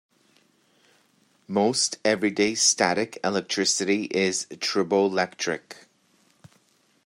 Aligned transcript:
Most 1.47 1.99
everyday 2.03 2.55
static 2.55 3.19
electricity 3.23 4.05
is 4.05 4.47
triboelectric. 4.49 5.75